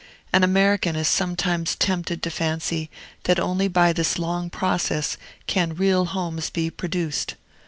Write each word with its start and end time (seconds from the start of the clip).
An 0.33 0.43
American 0.43 0.95
is 0.95 1.07
sometimes 1.07 1.75
tempted 1.75 2.23
to 2.23 2.31
fancy 2.31 2.89
that 3.25 3.39
only 3.39 3.67
by 3.67 3.93
this 3.93 4.17
long 4.17 4.49
process 4.49 5.15
can 5.45 5.75
real 5.75 6.05
homes 6.05 6.49
be 6.49 6.71
produced. 6.71 7.35